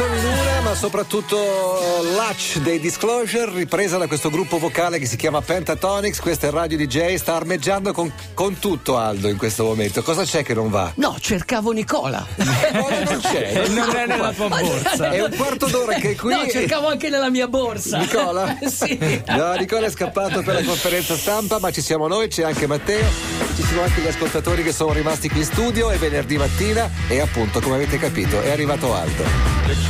[0.00, 1.36] Canzoni in una, ma soprattutto
[2.16, 6.20] Latch dei Disclosure, ripresa da questo gruppo vocale che si chiama Pentatonics.
[6.20, 10.02] Questo è Radio DJ, sta armeggiando con, con tutto Aldo in questo momento.
[10.02, 10.90] Cosa c'è che non va?
[10.94, 12.26] No, cercavo Nicola.
[12.34, 13.68] Eh, non c'è.
[13.80, 15.10] Non è nella tua borsa.
[15.10, 16.32] È un quarto d'ora che è qui.
[16.32, 17.98] No, cercavo anche nella mia borsa.
[17.98, 18.56] Nicola?
[18.70, 19.22] sì.
[19.26, 23.06] No, Nicola è scappato per la conferenza stampa, ma ci siamo noi, c'è anche Matteo,
[23.54, 27.20] ci sono anche gli ascoltatori che sono rimasti qui in studio, è venerdì mattina e
[27.20, 29.89] appunto, come avete capito, è arrivato Aldo.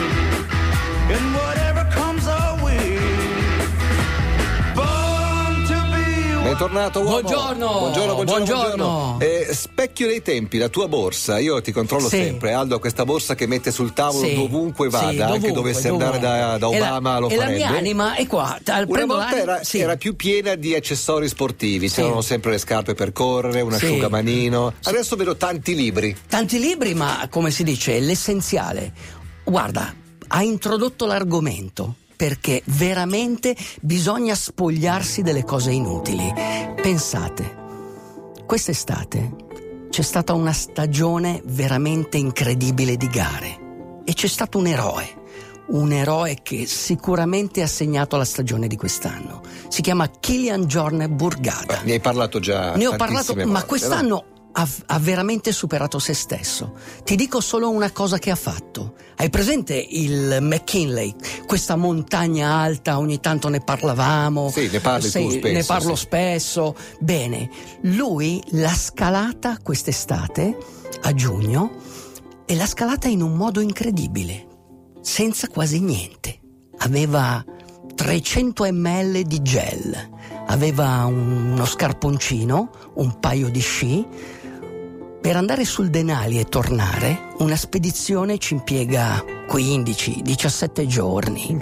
[6.61, 7.21] Bentornato uomo.
[7.21, 7.67] Buongiorno.
[7.79, 8.45] Buongiorno, buongiorno.
[8.45, 8.85] Buongiorno.
[8.85, 9.19] buongiorno.
[9.19, 12.17] Eh, specchio dei tempi, la tua borsa, io ti controllo Sì.
[12.17, 12.53] sempre.
[12.53, 14.35] Aldo questa borsa che mette sul tavolo Sì.
[14.35, 17.65] dovunque Sì, vada, anche dovunque, dovesse andare da, da Obama la, lo e la farebbe.
[17.65, 18.59] mia anima è qua.
[18.63, 19.79] Al- Una volta era, sì.
[19.79, 21.95] era più piena di accessori sportivi, Sì.
[21.95, 23.85] c'erano sempre le scarpe per correre, un Sì.
[23.85, 24.73] asciugamanino.
[24.83, 26.15] Adesso vedo tanti libri.
[26.29, 28.93] Tanti libri, ma come si dice, l'essenziale.
[29.43, 29.91] Guarda,
[30.27, 36.31] ha introdotto l'argomento perché veramente bisogna spogliarsi delle cose inutili.
[36.79, 37.57] Pensate,
[38.45, 39.35] quest'estate
[39.89, 45.19] c'è stata una stagione veramente incredibile di gare e c'è stato un eroe.
[45.69, 49.41] Un eroe che sicuramente ha segnato la stagione di quest'anno.
[49.67, 51.81] Si chiama Kilian Jorne Burgada.
[51.81, 52.75] Ne hai parlato già.
[52.75, 56.73] Ne ho parlato, tantissime ma volte, quest'anno ha, ha veramente superato se stesso.
[57.03, 58.95] Ti dico solo una cosa che ha fatto.
[59.15, 61.13] Hai presente il McKinley,
[61.45, 64.49] questa montagna alta, ogni tanto ne parlavamo.
[64.49, 66.01] Sì, ne parli tu spesso, Ne parlo sì.
[66.01, 66.75] spesso.
[66.99, 67.49] Bene,
[67.81, 70.57] lui l'ha scalata quest'estate,
[71.01, 71.71] a giugno,
[72.45, 74.47] e l'ha scalata in un modo incredibile,
[75.01, 76.39] senza quasi niente.
[76.79, 77.43] Aveva
[77.95, 80.09] 300 ml di gel,
[80.47, 84.05] aveva uno scarponcino, un paio di sci.
[85.21, 91.57] Per andare sul Denali e tornare, una spedizione ci impiega 15-17 giorni.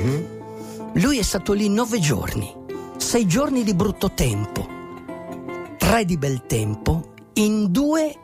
[0.93, 2.55] Lui è stato lì 9 giorni,
[2.95, 4.65] 6 giorni di brutto tempo,
[5.77, 8.15] 3 di bel tempo, in due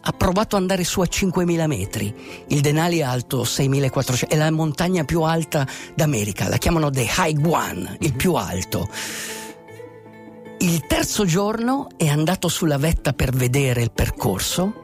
[0.00, 2.14] ha provato ad andare su a 5.000 metri.
[2.48, 5.66] Il Denali è alto 6.400, è la montagna più alta
[5.96, 8.88] d'America, la chiamano The High One, il più alto.
[10.58, 14.82] Il terzo giorno è andato sulla vetta per vedere il percorso,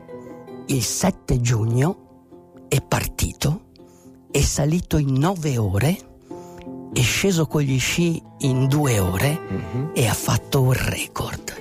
[0.70, 3.70] il 7 giugno è partito,
[4.30, 5.98] è salito in 9 ore,
[6.92, 9.40] è sceso con gli sci in 2 ore
[9.92, 11.58] e ha fatto un record.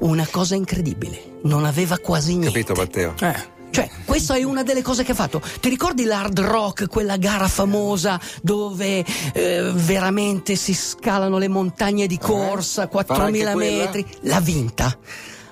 [0.00, 2.62] Una cosa incredibile, non aveva quasi niente.
[2.62, 3.14] Capito Matteo?
[3.20, 3.50] Eh.
[3.70, 5.40] Cioè, questa è una delle cose che ha fatto.
[5.60, 12.18] Ti ricordi l'hard rock, quella gara famosa dove eh, veramente si scalano le montagne di
[12.18, 13.84] corsa, Farà anche 4.000 quella?
[13.84, 14.06] metri?
[14.22, 14.96] L'ha vinta.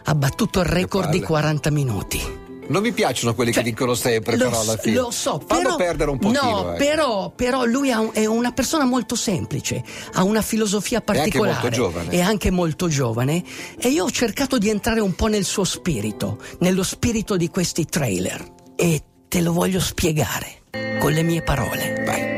[0.05, 1.27] Ha battuto il record di palle.
[1.27, 2.40] 40 minuti.
[2.71, 4.95] Non mi piacciono quelli Cioè, che vincono sempre, lo, però alla fine.
[4.97, 6.41] lo so, Fallo però, perdere un pochino.
[6.41, 6.73] No, ecco.
[6.77, 9.83] però, però lui un- è una persona molto semplice,
[10.13, 11.53] ha una filosofia anche particolare.
[11.61, 12.09] molto giovane.
[12.11, 13.43] È anche molto giovane.
[13.77, 17.87] E io ho cercato di entrare un po' nel suo spirito, nello spirito di questi
[17.87, 18.47] trailer.
[18.77, 20.63] E te lo voglio spiegare
[21.01, 22.05] con le mie parole.
[22.07, 22.29] Vai.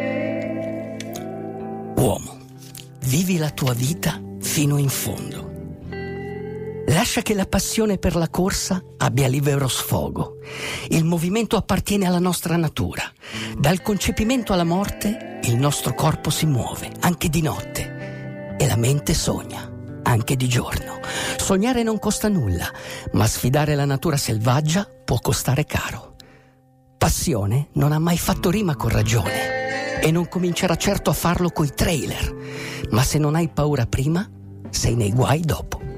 [2.02, 2.38] Uomo,
[3.04, 5.51] vivi la tua vita fino in fondo.
[6.92, 10.36] Lascia che la passione per la corsa abbia libero sfogo.
[10.88, 13.02] Il movimento appartiene alla nostra natura.
[13.56, 19.14] Dal concepimento alla morte il nostro corpo si muove, anche di notte, e la mente
[19.14, 19.72] sogna,
[20.02, 21.00] anche di giorno.
[21.38, 22.70] Sognare non costa nulla,
[23.12, 26.16] ma sfidare la natura selvaggia può costare caro.
[26.98, 31.72] Passione non ha mai fatto rima con ragione e non comincerà certo a farlo coi
[31.74, 32.36] trailer,
[32.90, 34.28] ma se non hai paura prima,
[34.68, 35.91] sei nei guai dopo.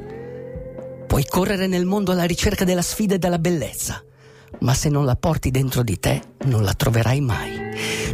[1.15, 4.03] Puoi correre nel mondo alla ricerca della sfida e della bellezza,
[4.63, 7.53] ma se non la porti dentro di te, non la troverai mai.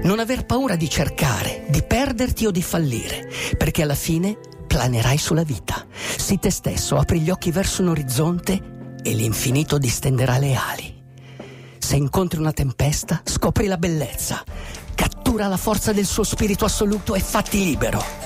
[0.02, 5.44] Non aver paura di cercare, di perderti o di fallire, perché alla fine planerai sulla
[5.44, 5.86] vita.
[6.18, 11.02] Sii te stesso, apri gli occhi verso un orizzonte e l'infinito distenderà le ali.
[11.78, 14.44] Se incontri una tempesta, scopri la bellezza.
[14.94, 18.19] Cattura la forza del suo spirito assoluto e fatti libero.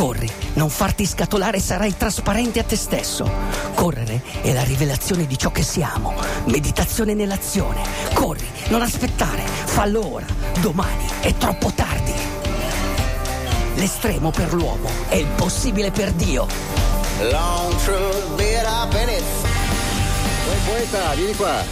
[0.00, 3.30] Corri, non farti scatolare sarai trasparente a te stesso.
[3.74, 6.14] Correre è la rivelazione di ciò che siamo.
[6.46, 7.82] Meditazione nell'azione.
[8.14, 10.24] Corri, non aspettare, fallo ora.
[10.60, 12.14] Domani è troppo tardi.
[13.74, 16.46] L'estremo per l'uomo è il possibile per Dio.
[17.30, 19.49] Long truth, bit I've been it.
[20.46, 21.62] Poi poeta, vieni qua.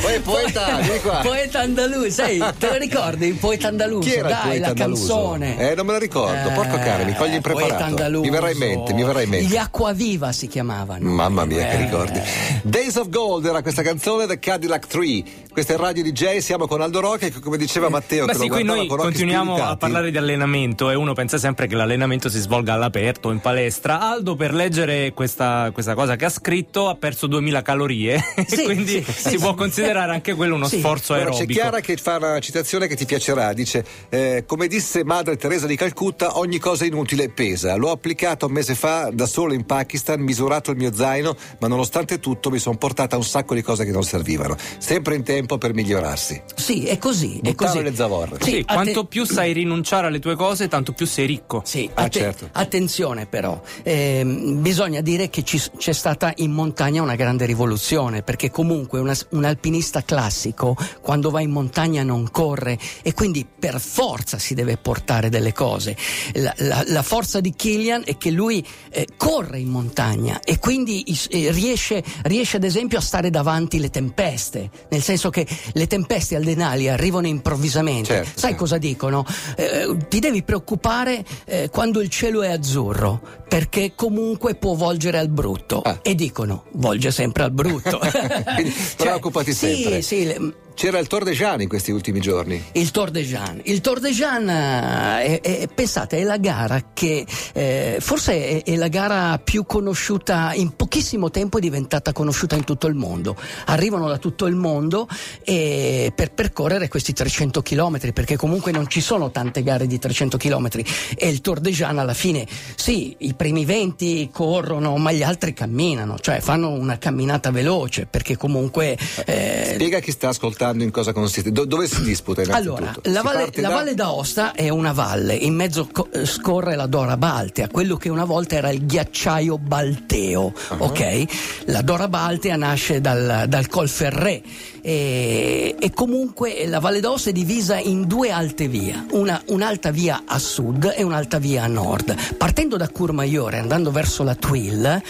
[0.00, 1.18] Poi poeta, vieni qua.
[1.22, 4.08] Poeta andalù, sai, te lo ricordi il poeta andaluso?
[4.08, 5.06] Chi era il Dai, poeta la andaluso?
[5.14, 5.70] canzone.
[5.70, 6.50] Eh, non me lo ricordo.
[6.50, 7.70] Porco cane, mi cogli Eh, impreparato.
[7.72, 8.22] Poeta andaluso.
[8.22, 9.46] Mi verrà in mente, mi verrà in mente.
[9.46, 11.08] Gli Acquaviva si chiamavano.
[11.08, 11.76] Mamma mia, che Eh.
[11.78, 12.20] ricordi.
[12.62, 15.22] Days of Gold era questa canzone The Cadillac 3.
[15.52, 18.48] Questa è Radio DJ, siamo con Aldo Rocca che come diceva Matteo Beh che sì,
[18.48, 22.38] lo qui noi continuiamo a parlare di allenamento e uno pensa sempre che l'allenamento si
[22.38, 24.00] svolga all'aperto, in palestra.
[24.00, 26.50] Aldo per leggere questa, questa cosa che ha scritto
[26.88, 29.56] ha perso 2000 calorie Sì, e quindi sì, si sì, può sì.
[29.56, 30.78] considerare anche quello uno Sì.
[30.78, 31.60] sforzo Allora, c'è aerobico.
[31.60, 35.76] Chiara che fa una citazione che ti piacerà, dice eh, come disse madre Teresa di
[35.76, 40.70] Calcutta ogni cosa inutile pesa, l'ho applicato un mese fa da solo in Pakistan, misurato
[40.70, 44.02] il mio zaino ma nonostante tutto mi sono portata un sacco di cose che non
[44.02, 46.42] servivano, sempre in tempo per migliorarsi.
[46.54, 47.36] Sì, è così.
[47.38, 47.82] È Buttare così.
[47.84, 48.36] le zavorre.
[48.40, 51.62] Sì, quanto più sai rinunciare alle tue cose, tanto più sei ricco.
[51.64, 52.48] Sì, Ah, certo.
[52.52, 58.50] attenzione però, ehm, bisogna dire che ci- c'è stata in montagna una grande rivoluzione, perché
[58.50, 64.38] comunque una- un alpinista classico quando va in montagna non corre e quindi per forza
[64.38, 65.96] si deve portare delle cose.
[66.34, 71.02] La, la- la forza di Killian è che lui eh, corre in montagna e quindi
[71.30, 76.36] eh, riesce, riesce ad esempio a stare davanti le tempeste, nel senso che le tempeste
[76.36, 78.08] al Denali arrivano improvvisamente.
[78.14, 78.56] Certo, Sai sì.
[78.56, 79.24] cosa dicono?
[79.56, 85.28] Eh, ti devi preoccupare eh, quando il cielo è azzurro, perché comunque può volgere al
[85.28, 85.80] brutto.
[85.82, 85.98] Ah.
[86.02, 88.00] E dicono, volge sempre al brutto.
[88.56, 90.02] Quindi preoccupati sì, sempre.
[90.02, 92.60] Sì, le- C'era il Tour de Jean in questi ultimi giorni.
[92.72, 93.60] il Tour de Jean.
[93.64, 98.70] Il Tour de Jean, eh, è, è- pensate, è la gara che eh, forse è,
[98.72, 103.36] è la gara più conosciuta in pochissimo tempo, è diventata conosciuta in tutto il mondo.
[103.66, 105.06] Arrivano da tutto il mondo
[105.44, 110.36] e per percorrere questi 300 km, perché comunque non ci sono tante gare di 300
[110.36, 110.68] km.
[111.16, 115.52] E il Tour de Jean alla fine, sì, i primi 20 corrono, ma gli altri
[115.52, 118.96] camminano, cioè fanno una camminata veloce, perché comunque...
[119.26, 121.50] eh, Spiega chi sta ascoltando in cosa consiste.
[121.52, 125.54] Do- dove si disputa allora, la valle, la da- Valle d'Aosta è una valle, in
[125.54, 130.52] mezzo co- eh, scorre la Dora Baltea, quello che una volta era il ghiacciaio balteo,
[130.68, 130.76] Ah.
[130.78, 131.24] ok?
[131.66, 134.42] La Dora Baltea nasce dal, dal Col Ferré
[134.82, 140.24] e, e comunque la Valle d'Aosta è divisa in due alte vie, una, un'alta via
[140.26, 142.14] a sud e un'alta via a nord.
[142.36, 145.00] Partendo da Courmayeur e andando verso la Twill,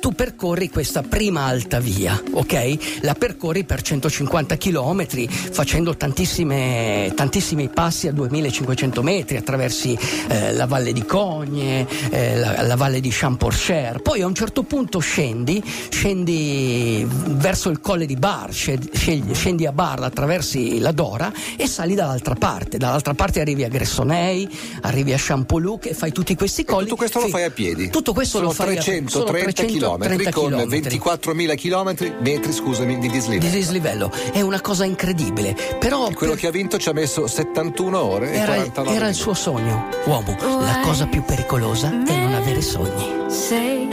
[0.00, 3.00] tu percorri questa prima alta via, ok?
[3.02, 5.06] La percorri per 150 km
[5.50, 9.96] facendo tantissimi passi a 2500 metri, attraversi
[10.28, 14.02] eh, la valle di Cogne, eh, la, la valle di Champorcher.
[14.02, 18.90] Poi a un certo punto scendi, scendi verso il colle di Bar, scendi,
[19.22, 22.78] scendi- scendi a Bar, attraversi la Dora e sali dall'altra parte.
[22.78, 24.48] Dall'altra parte arrivi a Gressonei,
[24.82, 26.84] arrivi a Champoluc e fai tutti questi colli.
[26.84, 27.30] Tutto questo lo Sì.
[27.30, 27.90] fai a piedi.
[27.90, 29.08] Tutto questo sono lo fai a piedi.
[29.08, 30.98] Sono 330 km 330 con chilometri.
[30.98, 33.50] 24.000 km metri, scusami, di dislivello.
[33.50, 34.10] di dislivello.
[34.32, 35.56] È una cosa incredibile.
[35.78, 39.08] Però Quello per- che ha vinto ci ha messo 71 ore e era, 49 era
[39.08, 39.88] il suo sogno.
[40.04, 43.30] Uomo, la cosa più pericolosa è non avere sogni.
[43.30, 43.91] Say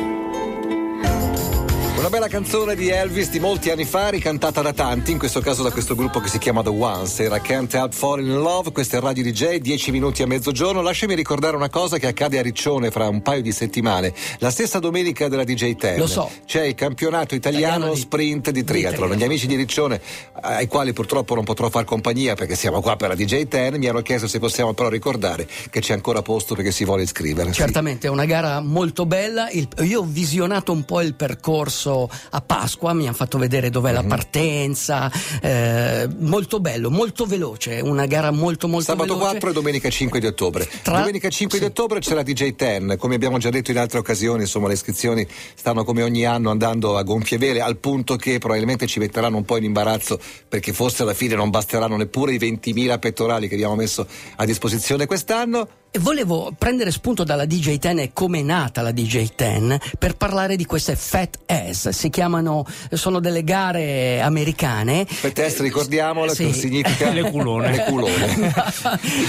[2.09, 5.61] Una bella canzone di Elvis di molti anni fa, ricantata da tanti, in questo caso
[5.61, 7.19] da questo gruppo che si chiama The Ones.
[7.19, 10.81] Era Can't Help Falling in Love, questo è Radio DJ, 10 minuti a mezzogiorno.
[10.81, 14.11] Lasciami ricordare una cosa che accade a Riccione fra un paio di settimane.
[14.39, 16.31] La stessa domenica della DJ 10 Lo so.
[16.47, 19.11] c'è il campionato italiano Italiano di- sprint di triathlon.
[19.15, 20.01] Gli amici di Riccione,
[20.41, 23.85] ai quali purtroppo non potrò far compagnia perché siamo qua per la DJ 10, mi
[23.87, 27.49] hanno chiesto se possiamo però ricordare che c'è ancora posto perché si vuole iscrivere.
[27.53, 27.59] Sì.
[27.59, 29.47] Certamente è una gara molto bella.
[29.51, 31.97] Il- io ho visionato un po' il percorso
[32.29, 33.95] a Pasqua, mi hanno fatto vedere dov'è Mhm.
[33.95, 35.11] la partenza.
[35.41, 37.79] eh, molto bello, molto veloce.
[37.79, 39.29] Una gara molto molto Sabato veloce.
[39.31, 40.67] 4 e domenica 5 di ottobre.
[40.83, 41.63] Tra- Domenica 5 sì.
[41.63, 44.73] di ottobre c'è la DJ 10, come abbiamo già detto in altre occasioni, insomma le
[44.73, 45.25] iscrizioni
[45.55, 49.45] stanno come ogni anno andando a gonfie vele, al punto che probabilmente ci metteranno un
[49.45, 53.75] po' in imbarazzo perché forse alla fine non basteranno neppure i 20.000 pettorali che abbiamo
[53.75, 55.67] messo a disposizione quest'anno.
[55.99, 60.55] Volevo prendere spunto dalla DJ 10 e come è nata la DJ 10 per parlare
[60.55, 61.89] di queste Fat Ass.
[61.89, 65.07] Si chiamano, sono delle gare americane.
[65.19, 66.45] Per test ricordiamolo Sì.
[66.45, 67.71] che significa Le culone.
[67.71, 68.53] Le culone.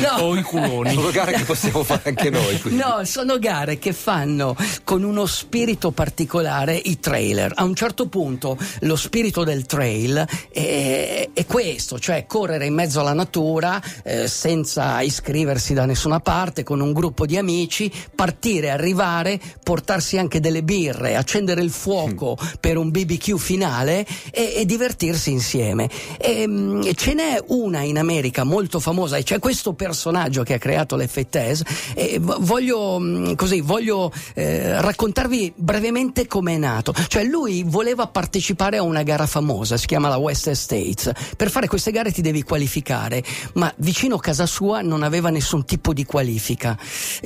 [0.00, 0.22] No.
[0.24, 0.92] O i culoni.
[0.92, 2.60] Sono gare che possiamo fare anche noi.
[2.60, 2.78] quindi.
[2.80, 7.52] No, sono gare che fanno con uno spirito particolare i trailer.
[7.54, 13.00] A un certo punto lo spirito del trail è, è questo, cioè correre in mezzo
[13.00, 18.70] alla natura eh, senza iscriversi da nessuna parte, parte con un gruppo di amici, partire,
[18.70, 25.30] arrivare, portarsi anche delle birre, accendere il fuoco per un BBQ finale e, e divertirsi
[25.30, 25.88] insieme.
[26.18, 30.58] E, mh, ce n'è una in America molto famosa e c'è questo personaggio che ha
[30.58, 31.64] creato l'Effettese
[31.94, 36.92] e voglio, mh, così, voglio eh, raccontarvi brevemente come è nato.
[37.06, 41.12] Cioè lui voleva partecipare a una gara famosa, si chiama la West States.
[41.36, 43.22] Per fare queste gare ti devi qualificare,
[43.54, 46.38] ma vicino a casa sua non aveva nessun tipo di qualifica.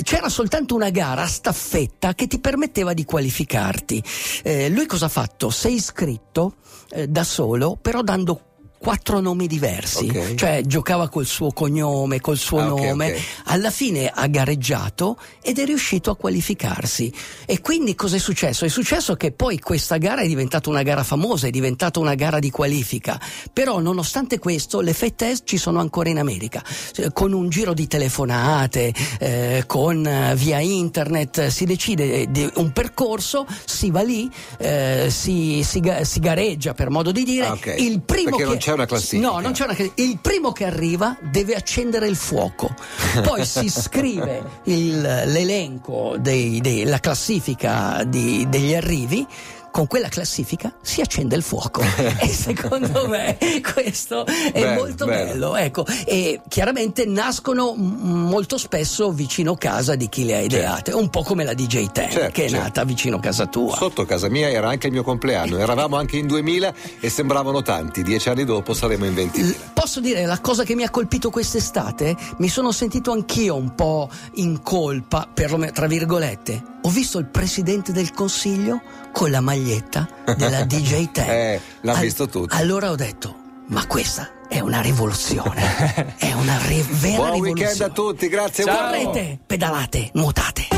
[0.02, 4.02] C'era soltanto una gara a staffetta che ti permetteva di qualificarti.
[4.42, 5.50] Eh, lui cosa ha fatto?
[5.50, 6.56] È iscritto
[6.90, 8.53] eh, da solo, però dando
[8.84, 10.34] quattro nomi diversi, Ok.
[10.34, 13.20] cioè giocava col suo cognome, col suo Ah, nome, ok.
[13.44, 17.10] alla fine ha gareggiato ed è riuscito a qualificarsi.
[17.46, 18.66] E quindi cosa è successo?
[18.66, 22.38] È successo che poi questa gara è diventata una gara famosa, è diventata una gara
[22.40, 23.18] di qualifica.
[23.54, 26.62] Però nonostante questo le Fettes ci sono ancora in America,
[26.96, 32.70] Eh, con un giro di telefonate, eh, con eh, via internet, si decide di un
[32.72, 37.46] percorso, si va lì, eh, si, si si gareggia per modo di dire.
[37.46, 37.58] Ah.
[37.76, 38.44] Il primo che-
[38.74, 39.28] una classifica.
[39.30, 40.02] No, non c'è una classifica.
[40.08, 42.74] Il primo che arriva deve accendere il fuoco.
[43.22, 49.26] Poi si scrive il- l'elenco della classifica di- degli arrivi.
[49.74, 51.82] Con quella classifica si accende il fuoco
[52.22, 53.36] e secondo me
[53.74, 55.50] questo è Bello, molto bello.
[55.50, 55.56] bello.
[55.56, 55.84] Ecco.
[56.04, 61.42] E chiaramente nascono molto spesso vicino casa di chi le ha ideate, un po' come
[61.42, 62.62] la DJ Ten Certo, che è certo.
[62.62, 63.74] nata vicino casa tua.
[63.74, 68.04] Sotto casa mia era anche il mio compleanno, eravamo anche in 2000 e sembravano tanti,
[68.04, 69.56] dieci anni dopo saremo in 20.000.
[69.74, 72.14] Posso dire la cosa che mi ha colpito quest'estate?
[72.36, 76.73] Mi sono sentito anch'io un po' in colpa, perlomeno tra virgolette.
[76.86, 78.80] Ho visto il presidente del consiglio
[79.12, 81.28] con la maglietta della DJ Ten.
[81.30, 82.54] Eh, l'ha visto tutti.
[82.56, 83.34] Allora ho detto,
[83.68, 86.14] ma questa è una rivoluzione.
[86.18, 87.40] è una ri- vera Buon rivoluzione.
[87.52, 88.64] weekend a tutti, grazie.
[88.64, 88.90] Ciao.
[88.90, 90.73] Correte, pedalate, nuotate.